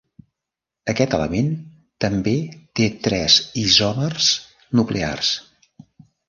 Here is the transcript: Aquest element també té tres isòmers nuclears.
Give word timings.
Aquest 0.93 1.11
element 1.17 1.51
també 2.05 2.33
té 2.79 2.87
tres 3.09 3.37
isòmers 3.65 4.31
nuclears. 4.81 5.33